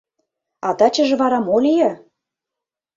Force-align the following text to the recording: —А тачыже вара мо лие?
—А 0.67 0.69
тачыже 0.77 1.15
вара 1.21 1.39
мо 1.47 1.55
лие? 1.63 1.91